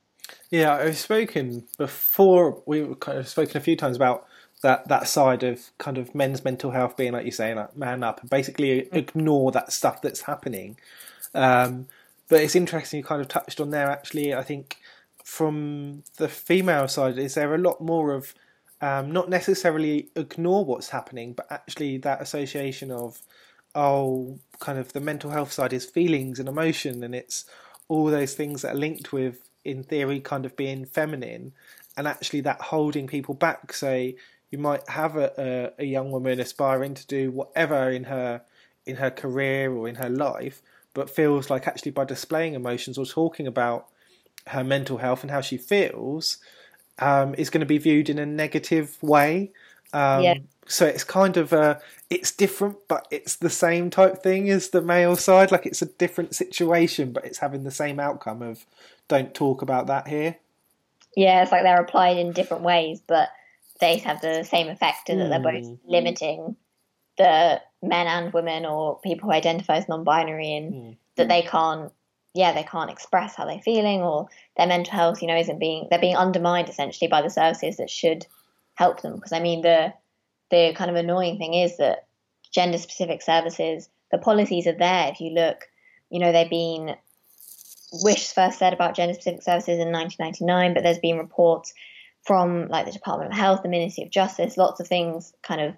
[0.50, 2.62] Yeah, I've spoken before.
[2.66, 4.26] We've kind of spoken a few times about
[4.62, 8.02] that that side of kind of men's mental health being like you say, like man
[8.02, 10.76] up, and basically ignore that stuff that's happening.
[11.34, 11.86] Um,
[12.28, 13.90] but it's interesting you kind of touched on there.
[13.90, 14.78] Actually, I think
[15.22, 18.34] from the female side, is there a lot more of
[18.80, 23.20] um, not necessarily ignore what's happening, but actually that association of
[23.74, 27.44] oh, kind of the mental health side is feelings and emotion, and it's
[27.88, 31.52] all those things that are linked with, in theory, kind of being feminine,
[31.96, 33.72] and actually that holding people back.
[33.72, 34.16] Say
[34.50, 38.42] you might have a, a, a young woman aspiring to do whatever in her
[38.86, 43.06] in her career or in her life, but feels like actually by displaying emotions or
[43.06, 43.88] talking about
[44.48, 46.38] her mental health and how she feels
[46.98, 49.50] um, is going to be viewed in a negative way.
[49.92, 50.34] Um, Yeah.
[50.66, 54.80] So it's kind of uh, it's different, but it's the same type thing as the
[54.80, 55.52] male side.
[55.52, 58.64] Like it's a different situation, but it's having the same outcome of
[59.08, 60.36] don't talk about that here.
[61.16, 63.28] Yeah, it's like they're applied in different ways, but
[63.80, 65.78] they have the same effect in that they're both Mm.
[65.86, 66.56] limiting
[67.16, 71.92] the men and women or people who identify as non-binary and that they can't
[72.32, 75.86] yeah they can't express how they're feeling or their mental health you know isn't being
[75.90, 78.26] they're being undermined essentially by the services that should
[78.74, 79.92] help them because i mean the
[80.50, 82.06] the kind of annoying thing is that
[82.50, 85.68] gender specific services the policies are there if you look
[86.10, 86.96] you know they've been
[88.02, 91.72] wish first said about gender specific services in 1999 but there's been reports
[92.26, 95.74] from like the department of health the ministry of justice lots of things kind of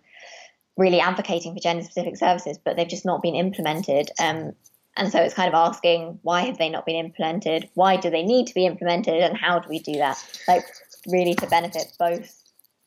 [0.76, 4.10] really advocating for gender specific services, but they've just not been implemented.
[4.20, 4.52] Um,
[4.96, 7.68] and so it's kind of asking why have they not been implemented?
[7.74, 9.22] Why do they need to be implemented?
[9.22, 10.22] And how do we do that?
[10.48, 10.64] Like,
[11.06, 12.42] really to benefit both,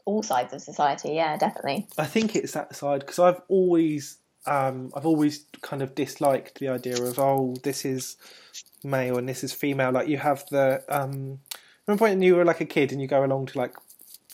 [0.05, 1.13] all sides of society.
[1.13, 1.87] Yeah, definitely.
[1.97, 6.69] I think it's that side because I've always, um, I've always kind of disliked the
[6.69, 8.17] idea of oh, this is
[8.83, 9.91] male and this is female.
[9.91, 11.39] Like you have the, um,
[11.85, 13.75] remember when you were like a kid and you go along to like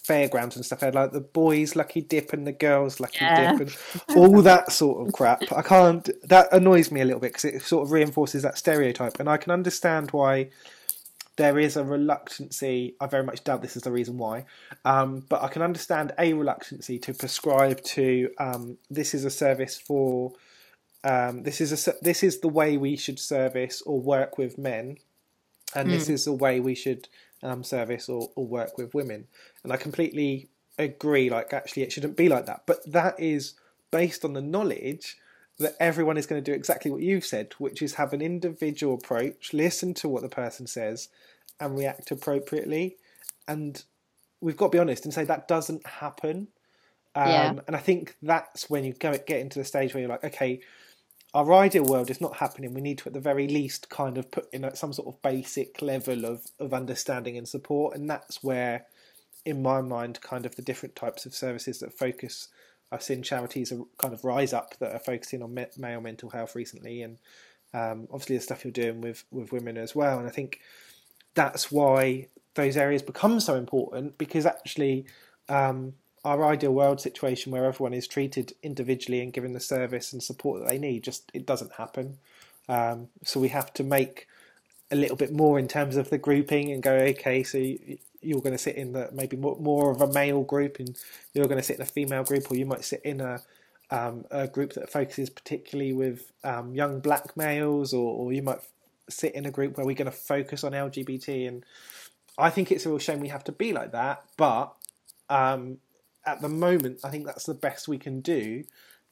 [0.03, 3.51] fairgrounds and stuff, they had like the boys' lucky dip and the girls' lucky Yeah.
[3.57, 3.77] dip and
[4.17, 5.41] all that sort of crap.
[5.51, 6.09] I can't.
[6.23, 9.37] That annoys me a little bit because it sort of reinforces that stereotype, and I
[9.37, 10.49] can understand why
[11.37, 12.95] there is a reluctancy.
[12.99, 14.45] I very much doubt this is the reason why,
[14.85, 19.77] um, but I can understand a reluctancy to prescribe to um, this is a service
[19.77, 20.33] for.
[21.03, 24.97] Um, this is a this is the way we should service or work with men,
[25.75, 26.13] and this Mm.
[26.13, 27.07] is the way we should
[27.43, 29.27] um, service or, or work with women.
[29.63, 32.63] And I completely agree, like, actually, it shouldn't be like that.
[32.65, 33.53] But that is
[33.91, 35.17] based on the knowledge
[35.59, 38.95] that everyone is going to do exactly what you've said, which is have an individual
[38.95, 41.09] approach, listen to what the person says,
[41.59, 42.97] and react appropriately.
[43.47, 43.81] And
[44.41, 46.49] we've got to be honest and say that doesn't happen.
[47.15, 47.53] Um, Yeah.
[47.67, 50.59] And I think that's when you go get into the stage where you're like, okay,
[51.33, 52.73] our ideal world is not happening.
[52.73, 55.81] We need to, at the very least, kind of put in some sort of basic
[55.81, 57.95] level of, of understanding and support.
[57.95, 58.85] And that's where,
[59.45, 62.49] in my mind, kind of the different types of services that focus.
[62.91, 66.55] I've seen charities kind of rise up that are focusing on me- male mental health
[66.55, 67.17] recently, and
[67.73, 70.19] um, obviously the stuff you're doing with with women as well.
[70.19, 70.59] And I think
[71.33, 75.05] that's why those areas become so important because actually
[75.49, 80.23] um, our ideal world situation where everyone is treated individually and given the service and
[80.23, 82.17] support that they need just it doesn't happen
[82.67, 84.27] um, so we have to make
[84.89, 87.57] a little bit more in terms of the grouping and go okay so
[88.25, 90.97] you're going to sit in the maybe more, more of a male group and
[91.33, 93.41] you're going to sit in a female group or you might sit in a
[93.91, 98.59] um, a group that focuses particularly with um, young black males or, or you might
[99.09, 101.63] sit in a group where we're going to focus on LGBT and
[102.37, 104.73] I think it's a real shame we have to be like that but
[105.29, 105.77] um,
[106.25, 108.63] at the moment I think that's the best we can do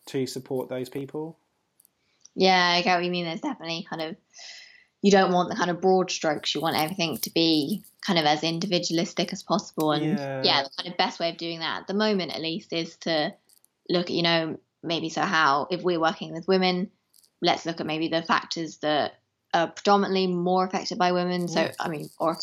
[0.07, 1.37] to support those people
[2.35, 3.25] Yeah, I get what you mean.
[3.25, 4.15] There's definitely kind of
[5.03, 6.55] you don't want the kind of broad strokes.
[6.55, 9.91] You want everything to be kind of as individualistic as possible.
[9.91, 10.41] And Yeah.
[10.43, 12.95] yeah, the kind of best way of doing that at the moment, at least, is
[13.01, 13.33] to
[13.89, 16.89] look at you know maybe so how if we're working with women,
[17.41, 19.19] let's look at maybe the factors that
[19.53, 21.47] are predominantly more affected by women.
[21.47, 21.69] So.
[21.79, 22.37] I mean, or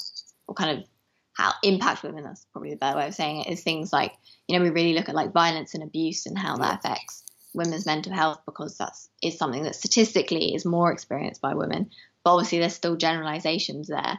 [0.46, 0.84] or kind of
[1.32, 2.24] how impact women.
[2.24, 3.48] That's probably the better way of saying it.
[3.48, 4.12] Is things like
[4.48, 7.86] you know we really look at like violence and abuse and how that affects women's
[7.86, 11.90] mental health because that's is something that statistically is more experienced by women.
[12.24, 14.18] But obviously, there's still generalizations there,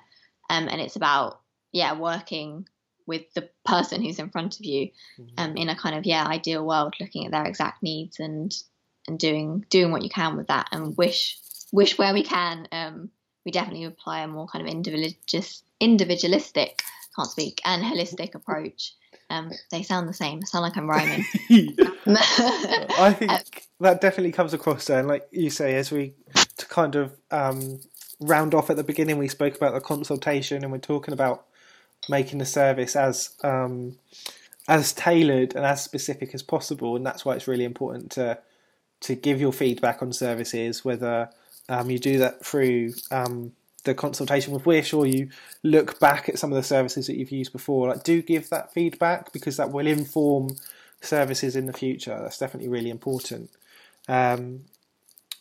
[0.49, 1.39] um, and it's about
[1.71, 2.67] yeah working
[3.07, 4.89] with the person who's in front of you
[5.37, 8.55] um, in a kind of yeah ideal world, looking at their exact needs and
[9.07, 11.39] and doing doing what you can with that, and wish
[11.71, 12.67] wish where we can.
[12.71, 13.09] Um,
[13.45, 16.81] we definitely apply a more kind of individualist, individualistic,
[17.15, 18.93] can't speak, and holistic approach.
[19.29, 20.41] Um, they sound the same.
[20.43, 21.25] I sound like I'm rhyming.
[22.05, 24.99] I think that definitely comes across there.
[24.99, 26.13] And like you say, as we
[26.57, 27.79] to kind of um,
[28.21, 31.45] round off at the beginning, we spoke about the consultation, and we're talking about
[32.09, 33.97] making the service as um,
[34.67, 36.95] as tailored and as specific as possible.
[36.95, 38.39] And that's why it's really important to
[39.01, 41.29] to give your feedback on services, whether
[41.67, 43.51] um, you do that through um,
[43.83, 45.29] the consultation with Wish or you
[45.63, 47.89] look back at some of the services that you've used before.
[47.89, 50.49] Like, do give that feedback because that will inform
[51.01, 52.17] services in the future.
[52.21, 53.49] That's definitely really important.
[54.07, 54.65] Um,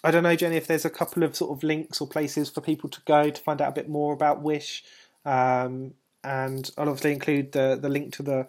[0.03, 2.61] I don't know, Jenny, if there's a couple of sort of links or places for
[2.61, 4.83] people to go to find out a bit more about Wish.
[5.25, 5.93] Um,
[6.25, 8.49] and I'll obviously include the, the link to the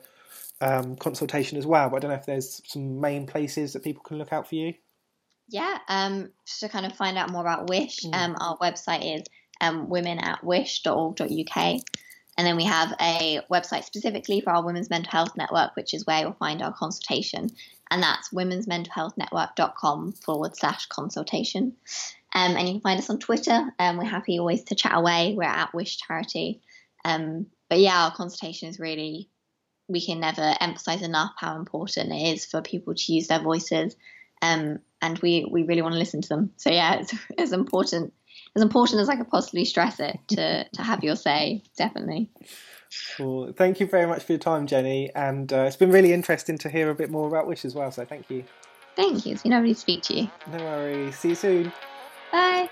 [0.61, 1.89] um, consultation as well.
[1.89, 4.55] But I don't know if there's some main places that people can look out for
[4.55, 4.73] you.
[5.49, 9.23] Yeah, um, just to kind of find out more about Wish, um, our website is
[9.59, 11.81] um, women at wish.org.uk.
[12.37, 16.05] And then we have a website specifically for our Women's Mental Health Network, which is
[16.05, 17.49] where you'll find our consultation.
[17.91, 21.75] And that's womensmentalhealthnetwork.com forward slash consultation.
[22.33, 23.69] Um, and you can find us on Twitter.
[23.77, 25.35] Um, we're happy always to chat away.
[25.37, 26.61] We're at Wish Charity.
[27.03, 29.29] Um, but yeah, our consultation is really,
[29.89, 33.95] we can never emphasize enough how important it is for people to use their voices.
[34.41, 36.53] Um, and we, we really want to listen to them.
[36.55, 38.13] So yeah, it's, it's important,
[38.55, 42.29] as important as I could possibly stress it to, to have your say, definitely.
[43.19, 45.11] Well, thank you very much for your time, Jenny.
[45.15, 47.91] And uh, it's been really interesting to hear a bit more about Wish as well.
[47.91, 48.43] So thank you.
[48.95, 49.33] Thank you.
[49.33, 50.31] It's been lovely to speak to you.
[50.51, 51.17] No worries.
[51.17, 51.73] See you soon.
[52.31, 52.69] Bye.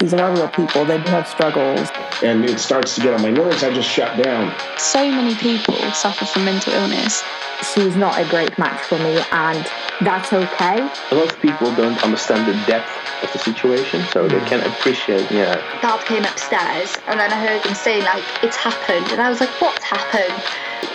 [0.00, 0.84] These are real people.
[0.84, 1.88] They do have struggles.
[2.22, 3.64] And it starts to get on my nerves.
[3.64, 4.54] I just shut down.
[4.78, 7.22] So many people suffer from mental illness.
[7.72, 9.64] She's not a great match for me, and
[10.02, 10.80] that's okay.
[11.10, 12.90] A lot of people don't understand the depth
[13.22, 15.54] of the situation, so they can't appreciate, yeah.
[15.80, 19.40] Dad came upstairs and then I heard him saying like it's happened and I was
[19.40, 20.42] like what's happened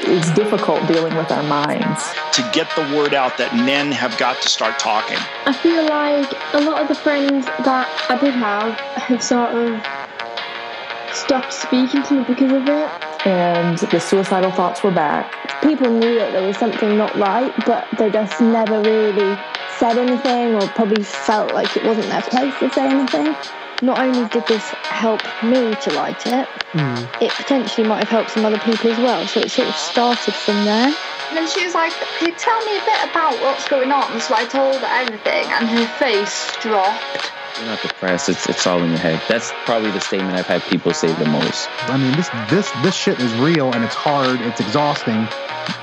[0.01, 2.03] It's difficult dealing with our minds.
[2.33, 5.17] To get the word out that men have got to start talking.
[5.45, 11.15] I feel like a lot of the friends that I did have have sort of
[11.15, 13.08] stopped speaking to me because of it.
[13.25, 15.61] And the suicidal thoughts were back.
[15.61, 19.37] People knew that there was something not right, but they just never really
[19.77, 23.35] said anything or probably felt like it wasn't their place to say anything.
[23.81, 27.21] Not only did this help me to write it, mm.
[27.21, 29.25] it potentially might have helped some other people as well.
[29.27, 30.93] So it sort of started from there.
[31.29, 34.19] And then she was like, Could you tell me a bit about what's going on?
[34.19, 37.31] So I told her everything, and her face dropped.
[37.59, 38.29] You're not depressed.
[38.29, 39.21] It's it's all in your head.
[39.27, 41.67] That's probably the statement I've had people say the most.
[41.89, 44.39] I mean, this this this shit is real and it's hard.
[44.39, 45.27] It's exhausting.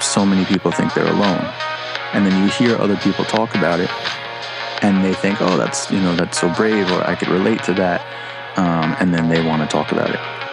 [0.00, 1.44] So many people think they're alone,
[2.14, 3.90] and then you hear other people talk about it,
[4.82, 7.74] and they think, "Oh, that's you know that's so brave," or "I could relate to
[7.74, 8.00] that,"
[8.56, 10.45] um, and then they want to talk about it.